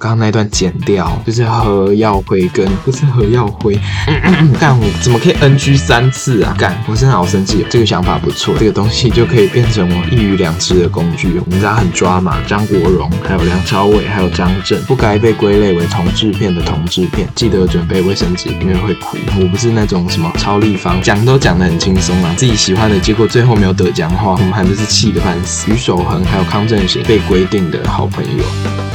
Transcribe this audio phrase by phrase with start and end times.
[0.00, 3.78] 刚刚那段剪掉，就是何耀辉跟不是何耀辉，
[4.58, 6.56] 干我怎么可以 NG 三次啊？
[6.58, 7.66] 干，我真的好生气。
[7.68, 11.38] 这个想法不错，这个东西就可以变成我一鱼两吃的工具。
[11.44, 19.18] 我们家很抓马，张国荣，还有梁朝伟，还有张震，不该被归类为同志片的同志片，记得准备卫生纸，因为会哭。
[19.38, 25.70] 我不是那种什么超立方，讲都讲得很轻松啊，自己喜欢的结果最后没有得奖的话，我们还不是气得半死。
[25.70, 28.89] 于守恒还有康正贤被规定的好朋友。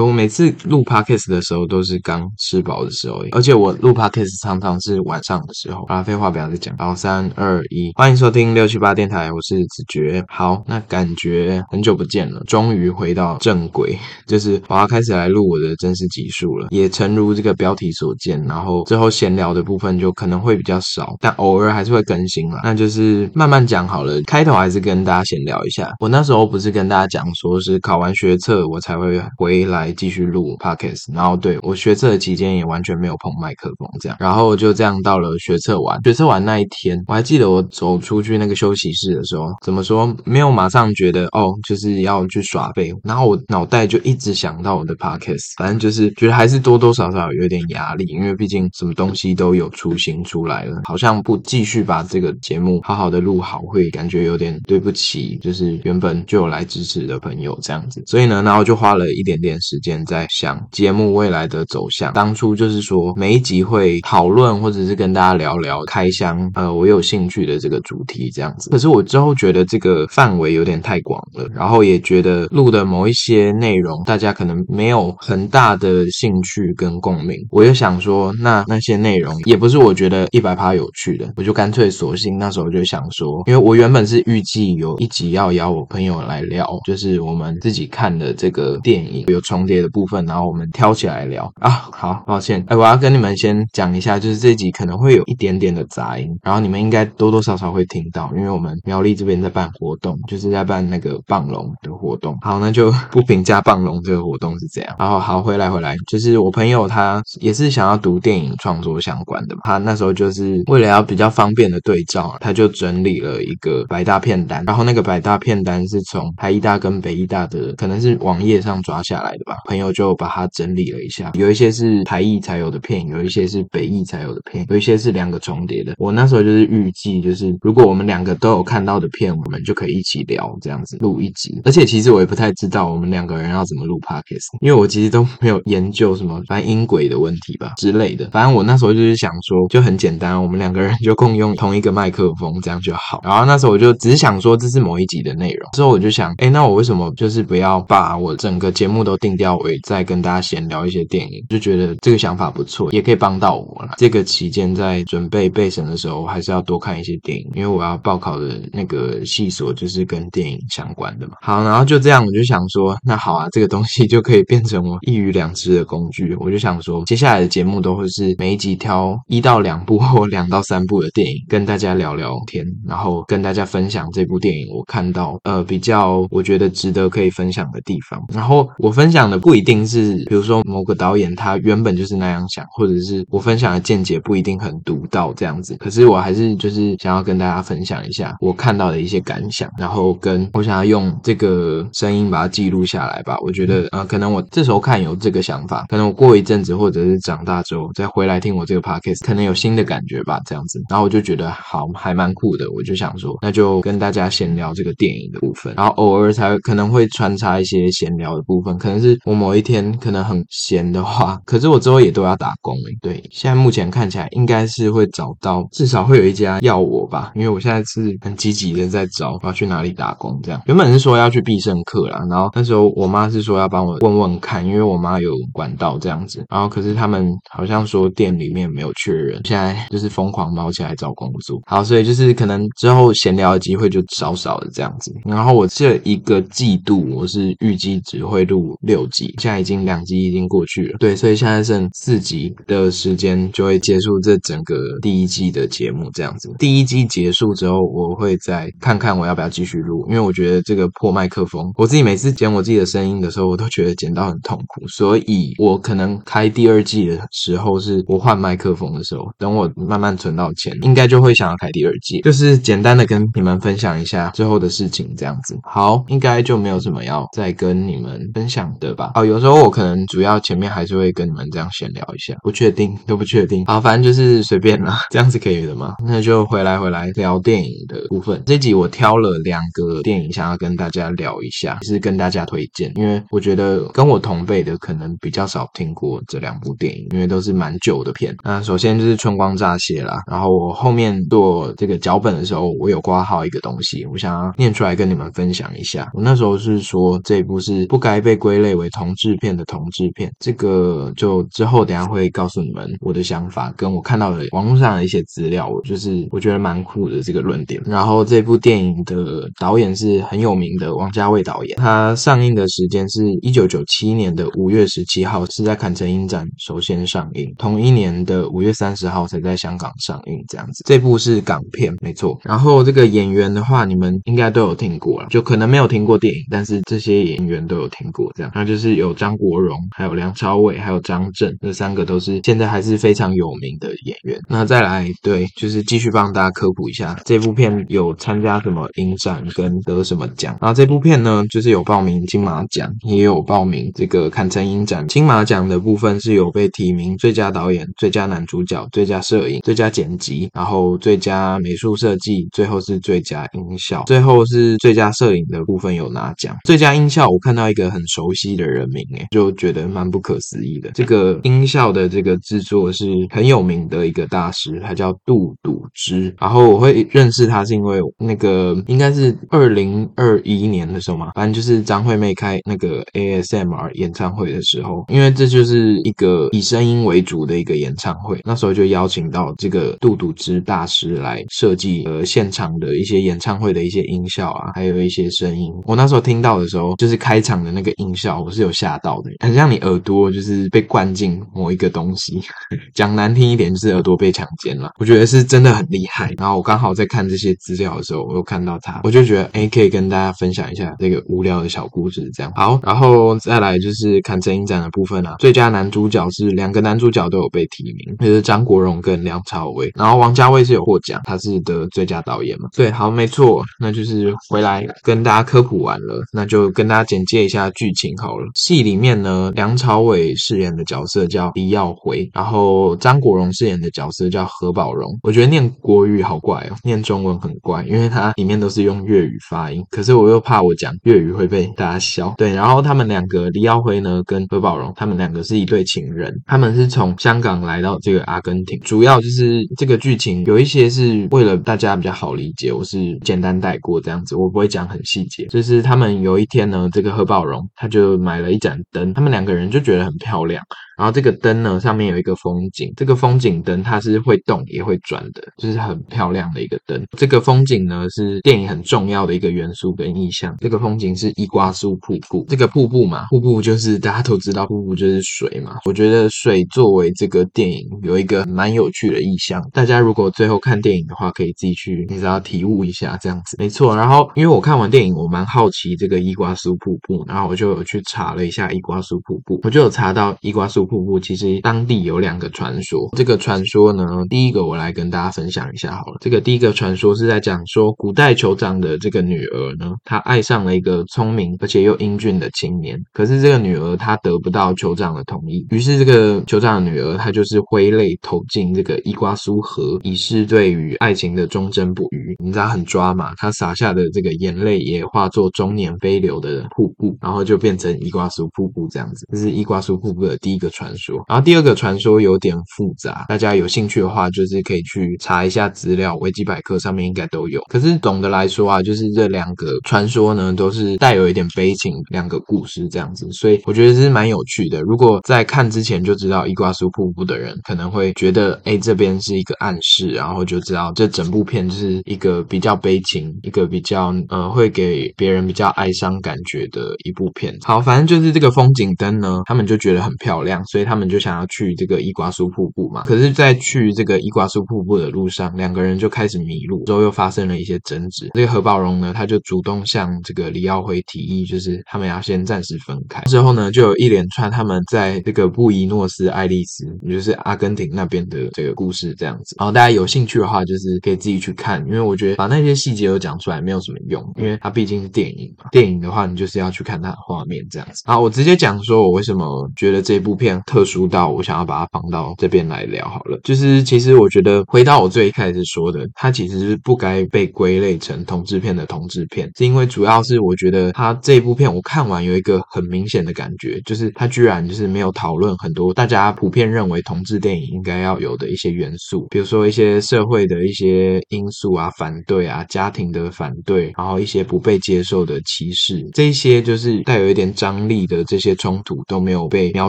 [0.00, 5.84] 我每次录 podcast 的时候都是刚吃饱的时候，而且我录 podcast 常常是晚上的时候。
[5.88, 6.74] 好，废话不要再讲。
[6.78, 10.24] 好，三二一，欢迎收听六七八电台，我是子爵。
[10.28, 16.68] 好，那感觉很久不见了，终于回到正轨，就是我要开始来录我的真实集数了。
[16.70, 22.60] 也诚如这个标题所见，然后最后闲聊的部分就可能会比较少，但偶尔还是会更新了。
[22.62, 25.90] 那就是慢慢讲好了，开头还是跟大家闲聊一下。
[26.00, 29.89] 我那时候不是跟大家讲说是考完学测我才会回来。
[29.92, 59.69] 继续录 podcast，然后对我学测的期间也完全没有碰麦克风，这样，然后就这样到了学测完，学测完那一天，我还记得我走出去那个休息室的时候，怎么说没有马上觉得哦，就是要去耍废，然后我脑袋就一直想到我的 podcast，反正就是觉得还是多多少少有点压力，因为毕竟什么东西都有雏形出来了，好像不继续把这个节目好好的录好，会感觉有点对不起，就是原本就有来支持的朋友这样子，所以呢，然后就花了一点点时。
[59.70, 68.68] 时间在想节目未来的走向，当初就是说每一集会讨论或者是跟大家聊聊开箱，呃，我有兴趣的这个主题这样子。
[68.70, 77.38] 可是我之后觉得这个范围有点太广了，然后也觉得录的某一些内容大家可能没有很大的兴趣跟共鸣。
[77.52, 89.59] 我就想说，那那些内容也不是我觉得一百趴有趣的，我就干脆索性那时候就想说，因为我原本是预计有一集要邀我朋友来聊，就是我们自己看的这个电影有重。
[89.60, 91.68] 重叠的部分，然后我们挑起来聊啊。
[91.92, 102.38] 好，抱歉，哎，我要跟你们先讲一下，就是这集可能会有一点点的杂音，然后你们应该多多少少会听到，因为我们苗栗这边在办活动，就是在办那个棒龙的活动。
[102.40, 104.96] 好，那就不评价棒龙这个活动是怎样。
[104.98, 119.49] 然后好，回来回来，就是我朋友他也是想要读电影创作相关的，他那时候就是为了要比较方便的对照，他就整理了一个百大片单，然后那个百大片单是从台艺大跟北艺大的可能是网页上抓下来的。
[119.66, 125.94] 朋友就把它整理了一下，有一些是台艺才有的片，有一些是北艺才有的片，有一些是两个重叠的。
[125.98, 131.60] 我那时候就是预计，就是如果我们两个都有看到的片，我们就可以一起聊，这样子录一集。
[131.64, 138.28] 而且其实我也不太知道我们两个人要怎么录 podcast，因为我其实都没有研究什么反正音轨的问题吧之类的。
[138.30, 143.20] 反正我那时候就是想说，就很简单，我们两个人就共用同一个麦克风，这样就好。
[143.24, 145.68] 然后那时候我就只想说，这是某一集的内容。
[145.72, 149.30] 之后我就想，哎，那我为什么就是不要把我整个节目都定？
[149.40, 153.94] 调为再跟大家闲聊一些电影，就觉得这个想法不错，也可以帮到我了。
[153.96, 161.36] 这个期间在准备备审的时候，还是要多看一些电影，因为我要报考的那个系所就是跟电影相关的嘛。
[161.40, 166.36] 好，然后就这样，我就想说，那好啊，这个东西就可以变成我一鱼两吃的工具。
[166.38, 179.29] 我就想说，接下来的节目都会是每一集挑一到两部或两到三部的电影，跟大家聊聊天，然后跟大家分享这部电影我看到呃比较我觉得值得可以分享的地方，然后我分享。
[179.38, 185.76] 不一定是，比如说某个导演他原本就是那样想，或者是我分享的见解不一定很独到这样子。
[185.78, 193.38] 可是我还是就是想要跟大家分享一下我看到的一些感想，然后跟我想要用这个声音把它记录下来吧。
[193.40, 200.82] 我觉得呃，可能我这时候看有这个想法，可能我过一阵子或者是长大之后再回来听我这个 podcast，可能有新的感觉吧，这样子。
[200.88, 202.70] 然后我就觉得好，还蛮酷的。
[202.72, 209.18] 我就想说，那就跟大家闲聊这个电影的部分，然后偶尔才可能会穿插一些闲聊的部分，可能是。
[209.24, 212.96] 我某一天可能很闲的话，可是我之后也都要打工诶。
[213.02, 220.40] 对，现在目前看起来应该是会找到，至少会有一家要我吧，因为我现在是很积极的在找我要去哪里打工。
[220.42, 226.44] 这样原本是说要去必胜客啦，然后那时候我妈是说要帮我问问看，因为我妈有管道这样子。
[226.48, 231.60] 然后可是他们好像说店里面没有确认，现在就是疯狂忙起来找工作。
[231.66, 235.12] 好，所以就是可能之后闲聊的机会就少少的这样子。
[235.24, 239.06] 然后我这一个季度我是预计只会录六。
[239.10, 246.50] 集，现在已经两集已经过去了，对，所以现在剩四集的时间就会结束这整个第一季的节目这样子。
[246.58, 265.58] 第一季结束之后，我会再看看我要不要继续录，因为我觉得这个破麦克风，我自己每次剪我自己的声音的时候，我都觉得剪到很痛苦，所以我可能开第二季的时候是我换麦克风的时候，等我慢慢存到钱，应该就会想要开第二季，就是简单的跟你们分享一下最后的事情这样子。
[265.62, 269.12] 好，应该就没有什么要再跟你们分享的吧？
[269.14, 273.64] 哦，有时候我可能主要前面还是会跟你们这样闲聊一下，不确定都不确定。
[273.66, 275.94] 好，反正就是随便啦， 这样子可以的吗？
[276.06, 278.42] 那就回来回来聊电影的部分。
[278.44, 288.36] 这集我挑了两个电影想要跟大家聊一下，是跟大家推荐，因为我觉得跟我同辈的可能比较少听过这两部电影，因为都是蛮旧的片。
[288.44, 296.10] 那首先就是《春光乍泄》啦，然后我后面做这个脚本的时候，我有挂号一个东西，我想要念出来跟你们分享一下。
[296.12, 307.80] 我那时候是说这一部是不该被归类为同志片的同志片，这个就之后等下会告诉你们我的想法，跟我看到的网络上的一些资料，就是我觉得蛮酷的这个论点。
[307.84, 320.82] 然后这部电影的导演是很有名的王家卫导演，他上映的时间是一九九七年的五月十七号是在坎城影展首先上映，同一年的五月三十号才在香港上映，这样子。
[320.86, 322.38] 这部是港片，没错。
[322.42, 328.30] 然后这个演员的话，你们应该都有听过了，就可能没有听过电影，但是这些演员都有听过。
[328.34, 334.38] 这样，那就是有张国荣，还有梁朝伟，还有张震，这三个都是现在还是非常有名的演员。
[334.48, 340.56] 那再来，对，就是继续帮大家科普一下，这部片有参加什么影展跟得什么奖。
[340.60, 345.04] 然后这部片呢，就是有报名金马奖，也有报名这个坎城影展。
[345.08, 356.56] 金马奖的部分是有被提名最佳导演、最佳男主角、最佳摄影、最佳剪辑，然后最佳美术设计，最后是最佳音效，最后是最佳摄影的部分有拿奖。
[356.64, 360.90] 最佳音效，我看到一个很熟悉的人名，诶，就觉得蛮不可思议的。
[360.92, 366.34] 这个音效的这个制作是很有名的一个大师，他叫杜笃之。
[366.38, 385.72] 然后我会认识他是因为那个应该是二零二一年的时候嘛，反正就是张惠妹开那个 ASMR 演唱会的时候，因为这就是一个以声音为主的一个演唱会，那时候就邀请到这个杜笃之大师来设计呃现场的一些演唱会的一些音效啊，还有一些声音。
[385.84, 392.40] 我那时候听到的时候，就是开场的那个音效，是有吓到的，很像你耳朵就是被灌进某一个东西。
[392.94, 394.90] 讲难听一点，就是耳朵被强奸了。
[394.98, 396.32] 我觉得是真的很厉害。
[396.38, 402.28] 然后我刚好在看这些资料的时候，我又看到他，我就觉得哎，可以跟大家分享一下这个无聊的小故事。
[402.34, 405.36] 这样好，然后再来就是看真影展的部分啊。
[405.38, 409.90] 最佳男主角是两个男主角都有被提名，就是张国荣跟梁朝伟。
[409.94, 412.68] 然后王家卫是有获奖，他是得最佳导演嘛？
[412.74, 418.39] 对，好，没错，那就是回来跟大家科普完了，那就跟大家简介一下剧情好了。
[418.54, 425.18] 戏里面呢，梁朝伟饰演的角色叫黎耀辉，然后张国荣饰演的角色叫何宝荣。
[425.22, 432.34] 我觉得念国语好怪哦，念中文很怪，因为它里面都是用粤语发音，可是我又怕我讲粤语会被大家笑。
[432.38, 445.46] 对，然后他们两个黎耀辉呢跟何宝荣，他们两个是一对情人，他们是从香港来到这个阿根廷，主要就是这个剧情有一些是为了大家比较好理解，我是简单带过这样子，我不会讲很细节。
[445.46, 450.62] 就是他们有一天呢，这个何宝荣他就买买了一盏灯，他们两个人就觉得很漂亮。
[450.96, 457.02] 然后这个灯呢，上面有一个风景，这个风景灯它是会动也会转的，就是很漂亮的一个灯。
[457.16, 460.54] 这个风景呢是电影很重要的一个元素跟意象。
[460.60, 465.78] 这个风景是伊瓜苏瀑布，这个瀑布嘛，瀑布就是大家都知道，瀑布就是水嘛。
[465.86, 473.56] 我觉得水作为这个电影有一个蛮有趣的意象，大家如果最后看电影的话，可以自己去你知道体悟一下这样子。
[473.58, 480.84] 没错，然后因为我看完电影，我蛮好奇这个伊瓜苏瀑布，然后我就有去查查了一下伊瓜苏瀑布，我就有查到伊瓜苏。
[480.84, 486.18] 瀑布其实当地有两个传说，这个传说呢，第一个我来跟大家分享一下好了。
[486.20, 502.36] 这个第一个传说是在讲说，古代酋长的这个女儿呢，她爱上了一个聪明而且又英俊的青年，可是这个女儿她得不到酋长的同意，于是这个酋长的女儿她就是挥泪投进这个伊瓜苏河，以示对于爱情的忠贞不渝。
[502.42, 503.32] 你知道很抓嘛？
[503.36, 509.24] 她洒下的这个眼泪也化作终年飞流的瀑布，然后就变成伊瓜苏瀑布这样子。
[509.30, 510.68] 这是伊瓜苏瀑布的第一个。
[510.80, 517.60] 传说，然后第二个传说有点复杂，大家有兴趣的话，就是可以去查一下资料，维基百科上面应该都有。
[517.68, 524.80] 可是总的来说啊，就是这两个传说呢，都是带有一点悲情，两个故事这样子，所以我觉得是蛮有趣的。
[524.80, 537.56] 如果在看之前就知道伊瓜苏瀑布的人，可能会觉得，哎，这边是一个暗示，然后就知道这整部片就是一个比较悲情，一个比较呃会给别人比较哀伤感觉的一部片。
[537.62, 543.02] 好，反正就是这个风景灯呢，他们就觉得很漂亮，所以他们就想要去这个伊瓜苏瀑布嘛。
[543.02, 548.30] 可是，在去这个伊瓜苏瀑布的路上，两个人就开始迷路，之后又发生了一些争执。
[548.34, 553.20] 这个何宝荣呢，他就主动向这个李耀辉提议，就是他们要先暂时分开。
[553.22, 559.56] 之后呢，就有一连串他们在这个布宜诺斯艾利斯，也就是阿根廷那边的这个故事这样子。
[559.58, 565.66] 然后大家有兴趣的话，就是可以自己去看，因为我觉得把那些细节都讲出来没有什么用，因为它毕竟是电影嘛。
[565.70, 568.02] 电影的话，你就是要去看它的画面这样子。
[568.06, 573.38] 好，我直接讲说我为什么觉得这部片特殊到我想要把它放到这边来聊好了。
[573.44, 599.88] 就是其实我觉得回到我最一开始说的，它其实是不该被归类成同志片的同志片，是因为主要是我觉得它这部片我看完有一个很明显的感觉，就是它居然就是没有讨论很多大家普遍认为同志电影应该要有的一些元素，比如说一些社会的一些因素啊、反对啊、家庭的反对，然后一些不被接受的歧视，这些就是带有一点张力的这些冲突都没有被描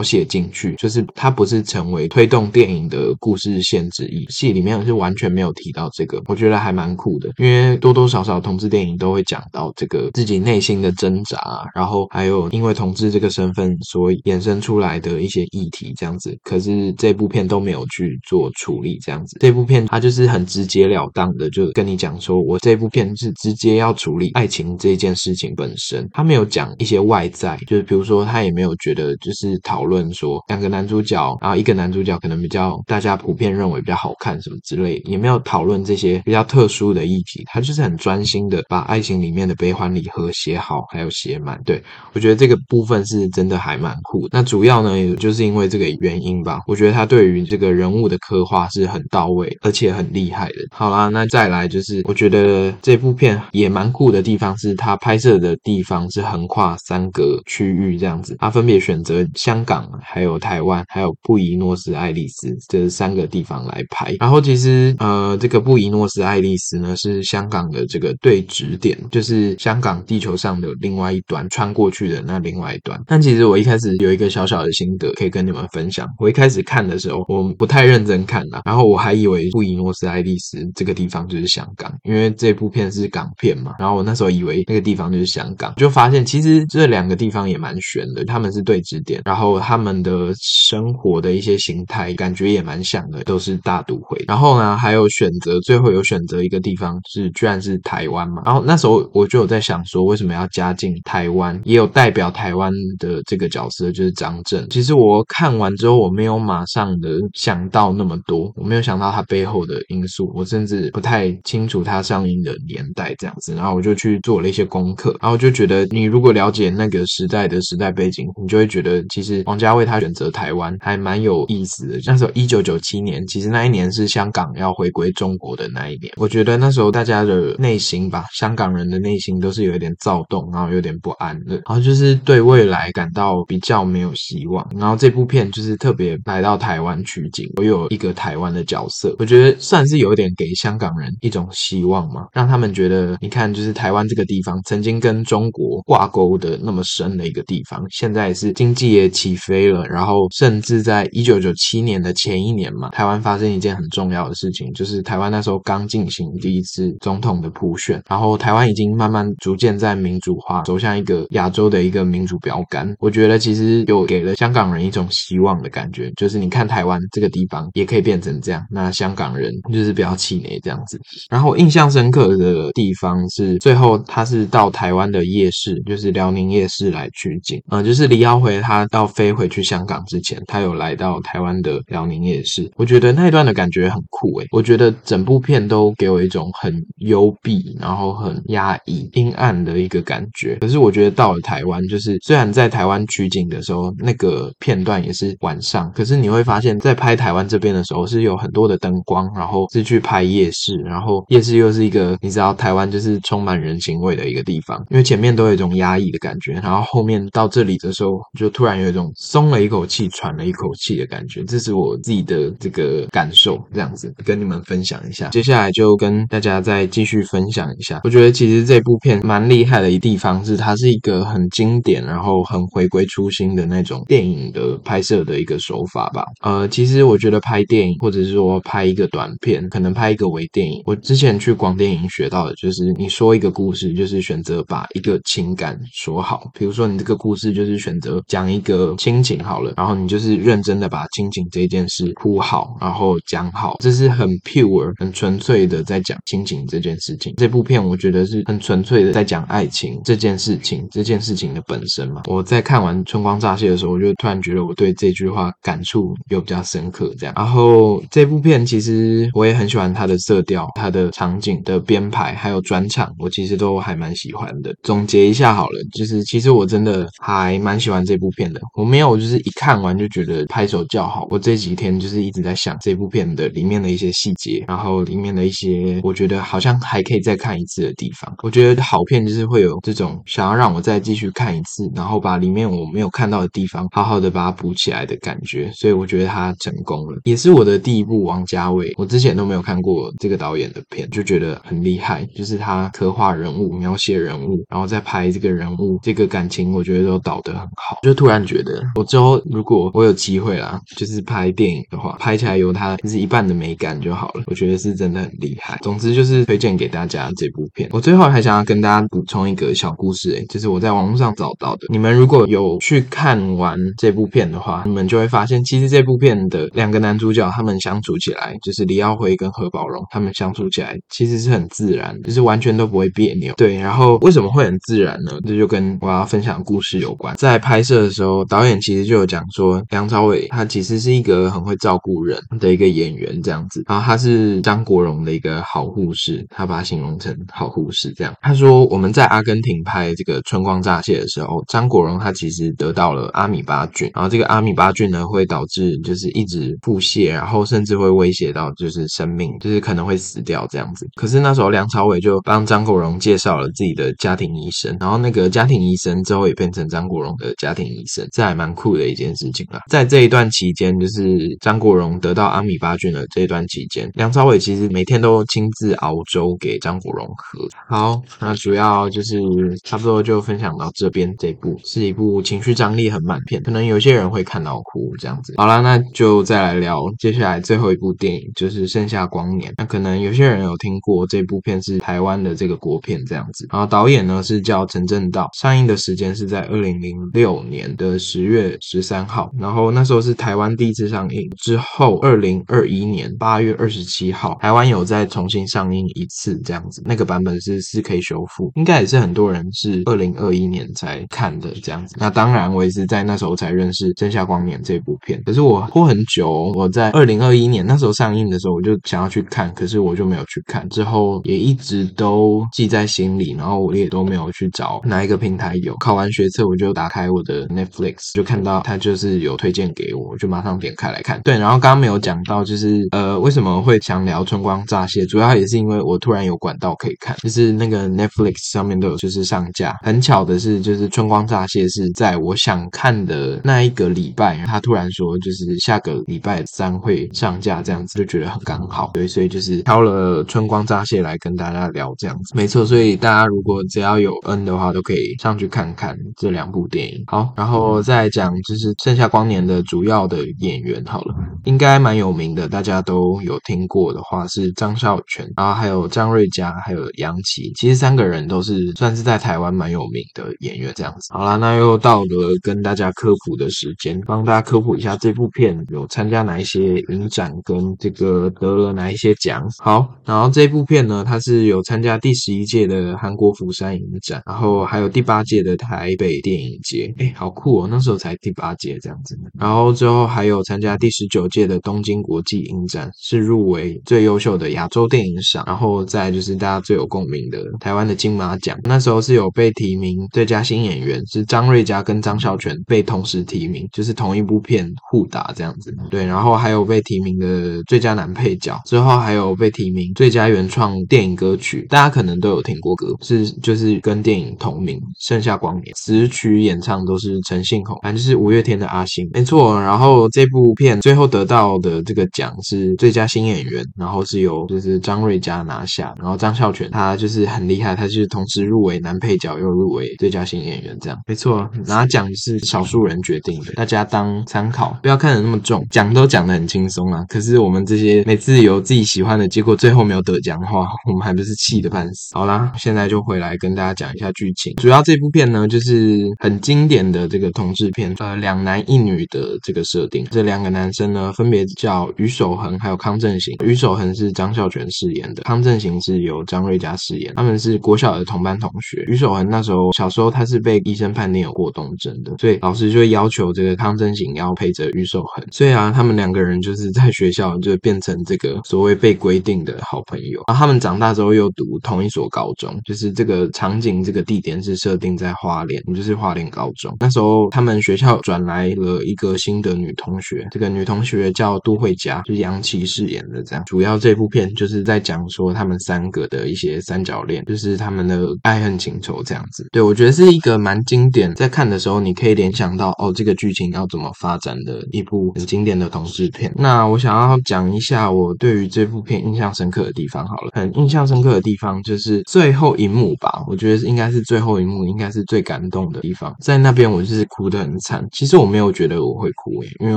[0.00, 41.58] 写进去，就是它不是成为推动电影的故事线之一，戏里面是完全没有提到这个，我觉得还蛮酷的，因为多多少少同志电影都会讲到这个自己内心的挣扎，然后还有因为同志这个身份所衍生出来的一些议题这样子，可是这部片都没有去做处理这样子，这部片它就是很直截了当的就跟你讲说，我这部片是直接要处理爱情这件事情本身，它没有讲一些外在，就是比如说他也没有觉得就是讨论说两个男主角，然后一个男主角可能比较大家普遍认为比较好看什么之类，也没有讨论这些比较特殊的议题，他就是很专心的把爱情里面的悲欢离合写好，还有写满。
[41.64, 44.28] 对我觉得这个部分是真的还蛮酷。
[44.30, 50.56] 那主要呢，也就是因为这个原因吧，我觉得他对于这个人物的刻画是很到位，而且很厉害的。
[50.72, 64.14] 好啦，那再来就是我觉得这部片也蛮酷的地方是，他拍摄的地方是横跨三个区区域这样子，他分别选择香港、还有台湾、还有布宜诺斯艾利斯这三个地方来拍。
[64.18, 73.00] 然后其实呃，这个布宜诺斯艾利斯呢是香港的这个对指点，就是香港地球上的另外一端穿过去的那另外一端。
[73.06, 76.06] 但其实我一开始有一个小小的心得可以跟你们分享。
[76.18, 83.72] 我一开始看的时候，我不太认真看啦，然后我还以为布宜诺斯艾利斯这个地方就是香港，因为这部片是港片嘛。
[83.78, 94.22] 然后我那时候以为那个地方就是香港，就发现其实这两个地方也蛮悬的，他们是对指点，然后他们的生活的一些形态感觉也蛮像的，都是大都会。
[94.26, 98.42] 然后呢，还有选择最后有选择一个地方是居然是台湾嘛。
[98.44, 101.60] 然后那时候我就有在想说，为什么要加进台湾？
[101.64, 104.66] 也有代表台湾的这个角色就是张震。
[104.70, 113.54] 其实我看完之后，我没有马上的想到那么多，我没有想到他背后的因素，我甚至不太清楚他上映的年代这样子。
[113.54, 122.00] 然后我就去做了一些功课，然后就觉得你如果了解那个时代的时代背景，你就会觉得其实王家卫他选择台湾还蛮有意思的。
[122.06, 126.12] 那时候一九九七年，其实那一年是香港要回归中国的那一年。
[126.16, 134.66] 我觉得那时候大家的内心吧，香港人的内心都是有一点躁动，然后有点不安的，然后就是对未来感到比较没有希望。
[134.76, 162.94] 然后这部片就是特别来到台湾取景，我有一个台湾的角色，我觉得算是有一点给香港人一种希望嘛，让他们觉得你看，就是台湾这个地方曾经跟中国挂钩的那么深的一一个地方，现在是经济也起飞了，然后甚至在一九九七年的前一年嘛，台湾发生一件很重要的事情，就是台湾那时候刚进行第一次总统的普选，然后台湾已经慢慢逐渐在民主化，走向一个亚洲的一个民主标杆。
[163.00, 171.00] 我觉得其实有给了香港人一种希望的感觉，就是你看台湾这个地方也可以变成这样，那香港人就是不要气馁这样子。
[171.30, 190.56] 然后印象深刻的地方是最后他是到台湾的夜市，就是辽宁夜市来取景，呃，就是李耀辉他要飞回去香港之前，他有来到台湾的辽宁夜市，我觉得那一段的感觉很酷诶，我觉得整部片都给我一种很幽闭，然后很压抑、阴暗的一个感觉。
[190.60, 215.28] 可是我觉得到了台湾，就是虽然在台湾取景的时候，那个片段也是晚上，可是你会发现在拍台湾这边的时候，是有很多的灯光，然后是去拍夜市，然后夜市又是一个你知道台湾就是充满人情味的一个地方，因为前面都有一种压抑的感觉，然后后后面到这里的时候，就突然有一种松了一口气、喘了一口气的感觉，这是我自己的这个感受，这样子跟你们分享一下。
[215.30, 226.24] 接下来就跟大家再继续分享一下，我觉得其实这部片蛮厉害的一地方是，它是一个很经典，然后很回归初心的那种电影的拍摄的一个手法吧。
[226.42, 236.48] 呃，其实我觉得拍电影，或者是说拍一个短片，可能拍一个微电影，我之前去广电影学到的就是，你说一个故事，就是选择把一个情感说好。
[236.56, 247.34] 比如说这个故事就是选择讲一个亲情好了，然后你就是认真的把亲情这件事铺好，然后讲好，这是很 pure、很纯粹的在讲亲情这件事情。
[247.36, 252.22] 这部片我觉得是很纯粹的在讲爱情这件事情，这件事情的本身嘛。
[252.26, 257.12] 我在看完《春光乍泄》的时候，我就突然觉得我对这句话感触又比较深刻。
[257.18, 264.74] 这样，然后这部片其实我也很喜欢它的色调、它的场景的编排，还有转场，我其实都还蛮喜欢的。
[264.82, 268.60] 总结一下好了，就是其实我真真的还蛮喜欢这部片的。
[268.74, 271.28] 我没有就是一看完就觉得拍手叫好。
[271.30, 278.34] 我这几天就是一直在想这部片的里面的一些细节，然后里面的一些我觉得好像还可以再看一次的地方。
[278.42, 285.70] 我觉得好片就是会有这种想要让我再继续看一次，然后把里面我没有看到的地方好好的把它补起来的感觉。
[285.72, 288.92] 所以我觉得他成功了，也是我的第一部王家卫。
[288.96, 292.26] 我之前都没有看过这个导演的片，就觉得很厉害。
[292.34, 297.98] 就是他刻画人物、描写人物，然后再拍这个人物这个感情，我觉得都导得很好。
[298.02, 304.42] 就突然觉得，我之后如果我有机会啦，就是拍电影的话，拍起来有他就是一半的美感就好了。
[304.46, 305.78] 我觉得是真的很厉害。
[305.82, 307.88] 总之就是推荐给大家这部片。
[307.92, 311.86] 我最后还想要跟大家补充一个小故事，诶，就是我在网络上找到的。
[311.90, 323.52] 你们如果有去看完这部片的话，你们就会发现，其实这部片的两个男主角他们相处起来，就是李耀辉跟何宝荣他们相处起来，其实是很自然，就是完全都不会别扭。
[323.54, 325.32] 对，然后为什么会很自然呢？
[325.46, 327.34] 这就跟我要分享故事有关。
[327.36, 333.82] 在拍摄的时候，导演其实就有讲说，梁朝伟他其实是一个很会照顾人的一个演员，这样子。
[333.88, 338.32] 然后他是张国荣的一个好护士，他把他形容成好护士这样。
[338.40, 351.06] 他说我们在阿根廷拍这个《春光乍泄》的时候，张国荣他其实得到了阿米巴菌，然后这个阿米巴菌呢会导致就是一直腹泻，然后甚至会威胁到就是生命，就是可能会死掉这样子。
[351.14, 359.80] 可是那时候梁朝伟就帮张国荣介绍了自己的家庭医生，然后那个家庭医生之后变成张国荣的家庭医生，这还蛮酷的一件事情啦。
[359.88, 367.66] 在这一段期间，就是张国荣得到阿米巴菌的这一段期间，梁朝伟其实每天都亲自熬粥给张国荣喝。
[367.88, 369.40] 好，那主要就是
[369.84, 371.32] 差不多就分享到这边。
[371.38, 375.54] 这部是一部情绪张力很满片，可能有些人会看到哭这样子。
[375.56, 379.70] 好啦，那就再来聊接下来最后一部电影，就是《盛夏光年》。
[379.78, 383.66] 那可能有些人有听过这部片是台湾的这个国片这样子。
[383.72, 389.50] 然后导演呢是叫陈正道，上映的时间是是在二零零六年的十月十三号。
[389.56, 397.00] 然后那时候是台湾第一次上映，之后二零二一年八月二十七号，台湾有再重新上映一次这样子。
[397.04, 402.16] 那个版本是四 K 修复，应该也是很多人是二零二一年才看的这样子。
[402.18, 405.40] 那当然我也是在那时候才认识《盛夏光年》这部片。
[405.46, 410.88] 可是我拖很久，我在二零二一年那时候上映的时候，我就想要去看，可是我就没有去看。
[410.88, 415.96] 之后也一直都记在心里，然后我也都没有去找哪一个平台有。
[415.98, 421.40] 考完学测，我就打开我的 Netflix，就看到它就是有推荐给我，我就马上点开来看。
[421.44, 429.94] 对，然后刚刚没有讲到，就是呃为什么会想聊《春光乍泄》，主要也是因为我突然有管道可以看，就是那个 Netflix 上面都有就是上架。
[430.02, 439.10] 很巧的是，就是《春光乍泄》是在我想看的那一个礼拜，他突然说就是下个礼拜三会上架，这样子就觉得很刚好。
[439.12, 442.54] 对，所以就是挑了《春光乍泄》来跟大家聊这样子。
[442.56, 447.22] 没错，所以大家如果只要有 N 的话，都可以上去看看这两部电影。
[447.26, 461.32] 好，然后再讲就是《盛夏光年》的主要的演员好了，应该蛮有名的，大家都有听过的话是张孝全，然后还有张瑞佳，还有杨奇，其实三个人都是算是在台湾蛮有名的演员这样子。
[461.32, 469.62] 好啦，那又到了跟大家科普的时间，帮大家科普一下这部片有参加哪一些影展，跟这个得了哪一些奖。
[469.78, 479.38] 好，然后这部片呢，它是有参加第十一届的韩国釜山影展，然后还有第八届的台台北电影节，哎，好酷哦，那时候才第八届这样子。
[479.56, 485.62] 然后之后还有参加第十九届的东京国际影展，是入围最优秀的亚洲电影赏。
[485.64, 495.94] 然后再就是大家最有共鸣的台湾的金马奖，那时候是有被提名最佳新演员，是张瑞佳跟张孝全被同时提名，就是同一部片互打这样子。
[496.10, 509.80] 对，然后还有被提名的最佳男配角，之后还有被提名最佳原创电影歌曲，大家可能都有听过歌，是就是跟电影同名《盛夏光年》，词曲演唱都是陈信宏，反正就是五月天的阿信，没错。
[509.80, 521.68] 然后这部片最后得到的这个奖是最佳新演员，然后是由就是张瑞佳拿下，然后张孝全他就是很厉害，他就是同时入围男配角又入围最佳新演员，这样没错。
[521.86, 525.84] 拿奖是少数人决定的，大家当参考，不要看得那么重。
[525.90, 532.34] 奖都讲得很轻松啊，可是我们这些每次有自己喜欢的结果，最后没有得奖的话，我们还不是气得半死。
[532.34, 534.74] 好啦，现在就回来跟大家讲一下剧情。
[534.76, 540.26] 主要这部片呢，就是是很经典的这个同志片，呃，两男一女的这个设定。
[540.30, 543.54] 这两个男生呢，分别叫于守恒还有康正行。
[543.64, 547.34] 于守恒是张孝全饰演的，康正行是由张瑞佳饰演。
[547.34, 549.04] 他们是国小的同班同学。
[549.08, 555.44] 于守恒那时候小时候他是被医生判定有过动症的，所以老师就会要求这个康正行要陪着于守恒。
[555.50, 560.42] 所以啊，他们两个人就是在学校就变成这个所谓被规定的好朋友。
[560.48, 566.96] 然后他们长大之后又读同一所高中，就是这个场景这个地点是设定在花莲，就是花莲高中。
[567.00, 573.42] 那时候他们学校转来了一个新的女同学，这个女同学叫杜慧佳，就是杨琪饰演的。
[573.42, 579.66] 这样，主要这部片就是在讲说他们三个的一些三角恋，就是他们的爱恨情仇这样子。
[579.72, 586.52] 对我觉得是一个蛮经典，在看的时候你可以联想到哦，这个剧情要怎么发展的一部很经典的同志片。
[586.56, 590.26] 那我想要讲一下我对于这部片印象深刻的地方。
[590.26, 596.34] 好了，很印象深刻的地方就是最后一幕吧，我觉得应该是最后一幕，应该是最感动的地方。
[596.40, 598.06] 在那边我就是哭得很惨。
[598.12, 599.96] 其实我没有觉得我会哭诶，因为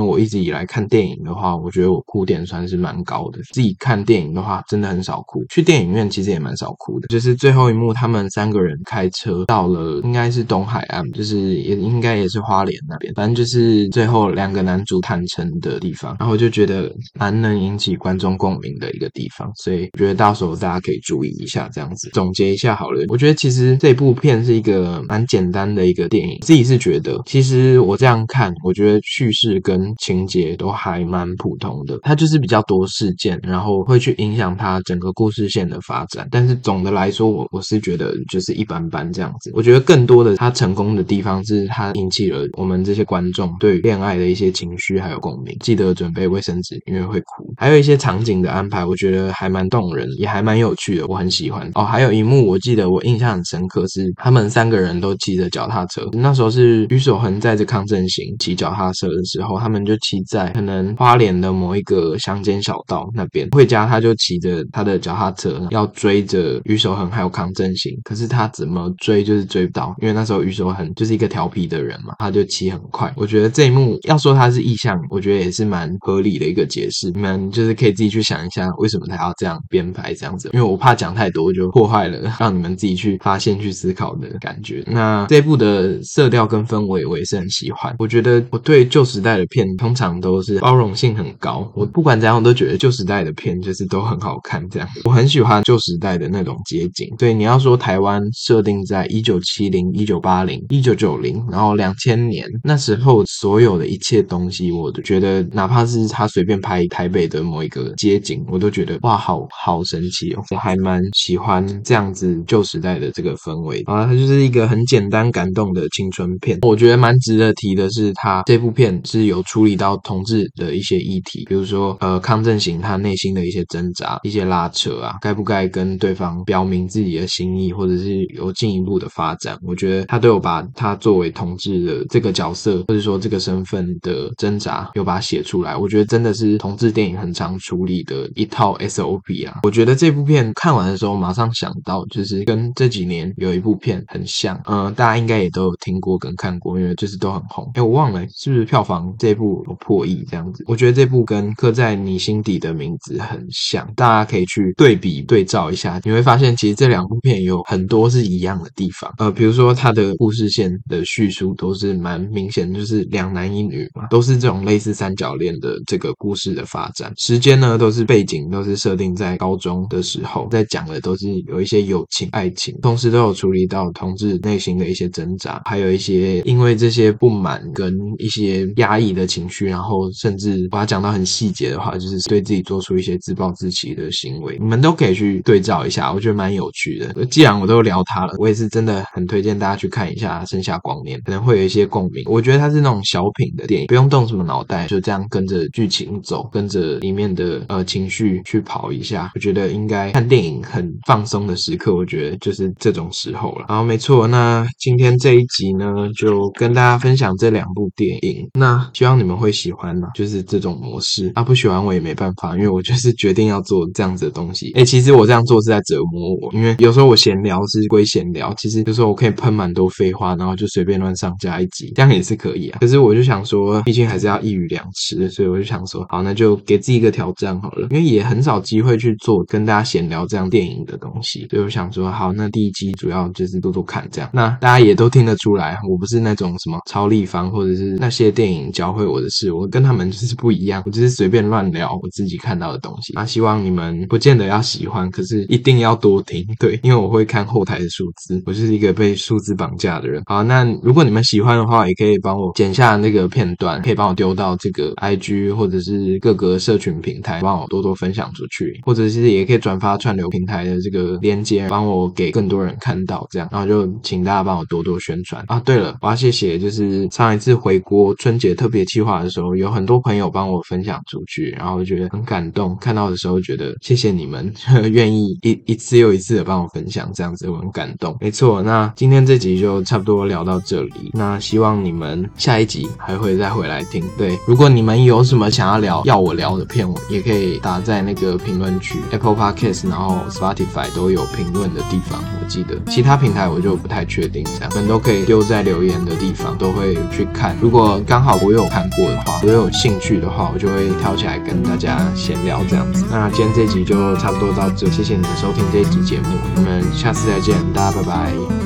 [0.00, 3.40] 我一直以来看电影的话，我觉得我哭点算是蛮高的。
[3.52, 5.44] 自己看电影的话，真的很少哭。
[5.50, 7.08] 去电影院其实也蛮少哭的。
[7.08, 16.16] 就是最后一幕，他们三个人开车到了，应该是东海岸，就是也应该也是花莲那边，反正就是最后两个男主坦诚的地方。
[16.18, 21.68] 然后就觉得蛮能引起观众共鸣的一个地方，所以我觉得到时候大家可以注意一下。
[21.72, 26.38] 这样子总结一下好了，我觉得其实这部片是一个蛮简单单的一个电影。
[26.42, 31.98] 自己是觉得，其实我这样看，我觉得叙事跟情节都还蛮普通的。
[32.02, 36.28] 它就是比较多事件，然后会去影响它整个故事线的发展。
[36.30, 39.50] 但是总的来说，我我是觉得就是一般般这样子。
[39.54, 45.56] 我觉得更多的它成功的地方是它引起了我们这些观众对恋爱的一些情绪还有共鸣。
[45.60, 47.50] 记得准备卫生纸，因为会哭。
[47.56, 51.70] 还有一些场景的安排，我觉得还蛮动人，也还蛮有趣的，我很喜欢。
[51.74, 56.08] 哦，还有一幕我记得我印象很深刻，是他们三个人都骑着脚踏车。
[56.12, 63.48] 那时候是于守恒载着康正行骑脚踏车的时候，他们就骑在可能花莲的某一个乡间小道那边。
[63.50, 73.12] 惠佳他就骑着他的脚踏车要追着于守恒还有康正行，可是他怎么追就是追不到，因为那时候于守恒就是一个调皮的人嘛，他就骑很快。
[73.16, 77.10] 我觉得这一幕要说他是意象，我觉得也是蛮合理的一个解释。
[77.10, 80.50] 你们就是可以自己去想一下，为什么他要这样编排这样子？
[80.52, 84.82] 因为我怕讲太多就破坏了让你们自己去发现、去思考的感觉。
[84.86, 87.94] 那这部的色调跟氛围我也是很喜欢。
[87.98, 94.66] 我觉得我对旧时代的片通常都是包容性很高，我不管怎样我都觉得旧时代的片就是都很好看。
[94.68, 97.08] 这样我很喜欢旧时代的那种街景。
[97.16, 110.42] 对你要说台湾设定在一九七零、一九八零、一九九零，然后两千年那时候所有的一切东西，我都觉得哪怕是他随便拍台北的某一个街景，我都觉得哇，好好神奇哦！
[110.50, 116.58] 我还蛮喜欢这样子旧时代的这个氛围啊，它就是一个很简单感动的青春片。
[116.62, 129.58] 我觉得蛮值得提的是，他这部片是有处理到同志的一些议题，比如说呃康正行他内心的一些挣扎、一些拉扯啊，该不该跟对方表明自己的心意，或者是有进一步的发展？
[129.62, 135.76] 我觉得他都有把他作为同志的这个角色，或者说这个身份的挣扎，有把它写出来。
[135.76, 139.60] 我觉得真的是同志电影很常处理的一套 SOP 啊。
[139.62, 147.70] 我觉得这部片看完的时候，马上想到就是跟这几年有一部片很像，嗯，大大家应该也都有听过跟看过，因为就是都很红。
[147.74, 150.64] 哎，我忘了是不是票房这部有破亿这样子？
[150.66, 159.08] 我觉得这部跟刻在你心底的名字很像，大家可以去对比对照一下，你会发现其实这两部片有很多是一样的地方。
[159.18, 167.12] 呃，比如说它的故事线的叙述都是蛮明显，就是两男一女嘛，都是这种类似三角恋的这个故事的发展。
[167.16, 184.56] 时间呢都是背景都是设定在高中的时候，在讲的都是有一些友情、爱情，同时都有处理到同志内心的一一些挣扎，还有一些因为这些不满跟一些压抑的情绪，然后甚至把它讲到很细节的话，就是对自己做出一些自暴自弃的行为。
[184.58, 187.26] 你们都可以去对照一下，我觉得蛮有趣的。
[187.26, 192.24] 既然我都聊它了，我也是真的很推荐大家去看一下《盛夏光年》，可能会有一些共鸣。
[192.26, 199.30] 我觉得它是那种小品的电影，不用动什么脑袋，就这样跟着剧情走，跟着里面的呃情绪去跑一下。
[199.34, 203.66] 我觉得应该看电影很放松的时刻，我觉得就是这种时候了。
[203.68, 208.48] 好，没错，那今天这一集呢，就跟大家分享这两部电影。
[208.54, 211.28] 那希望你们会喜欢呢，就是这种模式。
[211.34, 214.70] 啊，不喜欢我也没办法，因为我就是决定要做这样子的东西。
[214.76, 222.78] 哎，其实我这样做是在折磨我，因为有时候我闲聊是归闲聊，其实有时候我可以喷蛮多废话，然后就随便乱上加一集，这样也是可以啊。
[222.80, 234.30] 可是我就想说，毕竟还是要一鱼两吃，所以我就想说，好，那就给自己一个挑战好了，因为也很少机会去做跟大家闲聊这样电影的东西，所以我想说，好，那第一集主要就是做做看这样。
[234.32, 243.12] 那大家家也都听得出来，我不是那种什么超立方或者是那些电影教会我的事，我跟他们就是不一样，我就是随便乱聊我自己看到的东西。
[243.14, 250.22] 那希望你们不见得要喜欢，可是一定要多听，对，因为我会看后台的数字，我就是一个被数字绑架的人。
[250.26, 265.60] 好，那如果你们喜欢的话，也可以帮我剪下那个片段，可以帮我丢到这个 IG 或者是各个社群平台，帮我多多分享出去，或者是也可以转发串流平台的这个链接，帮我给更多人看到，这样，然后就请大家帮我多多宣传啊。
[265.60, 274.52] 对了，我要谢谢，就是上一次回国春节特别计划的时候，有很多朋友帮我分享出去，然后觉得很感动，看到的时候觉得谢谢你们
[274.92, 278.16] 愿意一一次又一次的帮我分享，这样子我很感动。
[278.20, 284.04] 没错，那今天这集就差不多聊到这里，那希望你们下一集还会再回来听。
[284.16, 297.56] 对，如果你们有什么想要聊要我聊的片，也可以打在那个评论区，Apple Podcast，然后 Spotify 都有评论的地方，我记得其他平台我就不太确定，这样你们都可以丢在留言的地方，都会去看。
[297.60, 303.04] 如果刚好我有看过的话，我有兴趣的话，我就会挑起来跟大家闲聊这样子。
[303.10, 308.65] 那今天这集就差不多到这，谢谢你们收听这一集节目，我们下次再见，大家拜拜。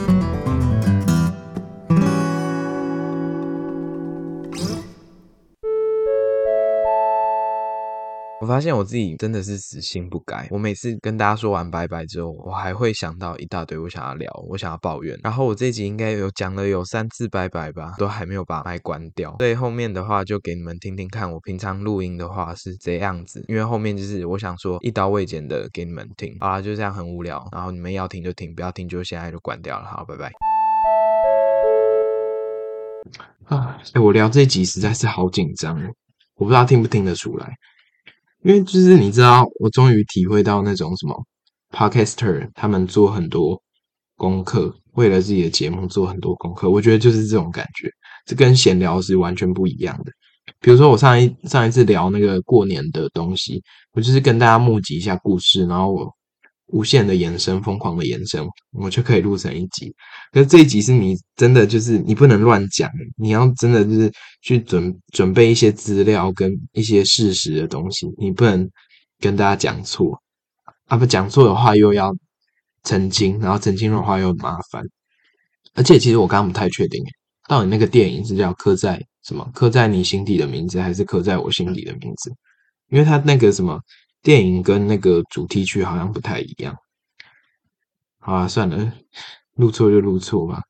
[8.61, 10.47] 发现我自己真的是死性不改。
[10.51, 15.19] 我每次跟大家说完拜拜之后，我还会想到一大堆我想要聊、我想要抱怨。
[15.23, 19.35] 然后我这集应该有讲了有三次拜拜吧，都还没有把麦关掉。
[19.39, 23.43] 所以后面的话就给你们听听看，我平常录音的话是这样子。
[23.49, 26.37] 因为后面就是我想说一刀未剪的给你们听。
[26.41, 27.43] 好，就这样很无聊。
[27.53, 29.87] 然后你们要听就听，不要听就现在就关掉了。
[29.87, 30.31] 好，拜拜。
[33.47, 35.81] 啊，哎，我聊这集实在是好紧张，
[36.37, 37.55] 我不知道听不听得出来。
[38.43, 41.15] 因为就是你知道，我终于体会到那种什么
[41.71, 43.61] podcaster 他们做很多
[44.17, 46.69] 功课，为了自己的节目做很多功课。
[46.71, 47.91] 我觉得就是这种感觉，
[48.27, 50.13] 这跟闲聊是完全不一样的。
[50.61, 56.20] 比如说我上一上一次聊那个过年的东西，我就是跟大家募集一下故事，然后我。
[56.73, 59.95] 无限的延伸，疯狂的延伸，我就可以录成一集。
[60.33, 68.69] 可是这一集是你真的就是你不能乱讲，你要真的就是去准准备一些资料跟一些事实的东西，你不能
[69.19, 70.17] 跟大家讲错
[70.87, 70.97] 啊！
[70.97, 72.15] 不讲错的话又要
[72.85, 74.83] 澄清，然后澄清的话又麻烦。
[75.75, 77.03] 而且其实我刚刚不太确定，
[77.49, 79.51] 到底那个电影是叫刻在什么？
[79.55, 82.33] 刻在你心底的名字，还是刻在我心底的名字？
[82.91, 83.81] 因为他那个什么。
[84.23, 86.77] 电影跟那个主题曲好像不太一样。
[88.19, 88.93] 好啊，算了，
[89.55, 90.63] 录错就录错吧。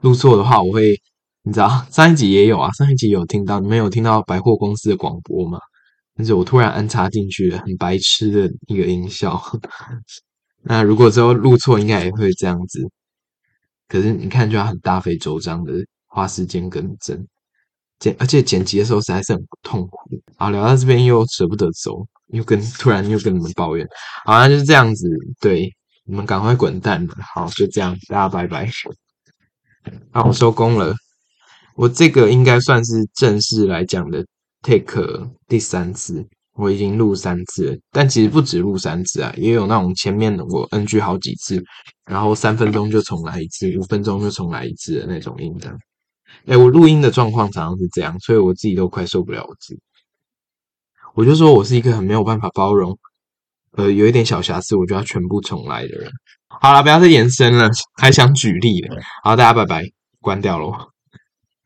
[0.00, 1.00] 录错的话，我会，
[1.42, 5.60] 你知道，上一集也有啊，上一集有听到，你们有听到百货公司的广播吗？
[6.14, 9.40] 但是我突然安插进去了，很白痴的一个音效。
[10.62, 12.82] 那如果之后录错，应该也会这样子。
[13.86, 15.72] 可是你看，就要很大费周章的
[16.06, 17.24] 花时间更正。
[17.98, 19.98] 剪，而且剪辑的时候实在是很痛苦。
[20.36, 23.86] 好，聊到这边又舍不得走，又跟突然又跟你们抱怨，
[24.24, 25.08] 好像就是这样子。
[25.40, 25.70] 对，
[26.04, 27.14] 你们赶快滚蛋了。
[27.34, 28.70] 好，就这样，大家拜拜。
[30.12, 30.94] 好，我收工了。
[31.74, 34.24] 我这个应该算是正式来讲的
[34.62, 41.62] take 第三次，我已经录三次，但其实不止录三次啊，也有那种前面我 NG 好几次，
[42.06, 45.76] 然后三分钟就重来一次，五分钟就重来一次的那种音档。
[46.46, 49.80] 哎，我录音的状况常常是这样，所以我自己都快受不了我自己。
[51.14, 52.98] 我就说我是一个很没有办法包容，
[53.72, 56.10] 呃，有一点小瑕疵我就要全部重来的人。
[56.48, 57.68] 好了，不要再延伸了，
[58.00, 58.96] 还想举例了。
[59.24, 59.82] 好，大家拜拜，
[60.20, 60.95] 关掉喽。